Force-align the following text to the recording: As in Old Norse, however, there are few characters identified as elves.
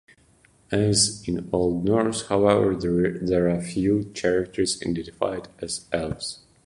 As 0.71 1.23
in 1.27 1.47
Old 1.53 1.85
Norse, 1.85 2.25
however, 2.25 2.75
there 2.75 3.47
are 3.47 3.61
few 3.61 4.05
characters 4.15 4.81
identified 4.81 5.47
as 5.61 5.85
elves. 5.91 6.39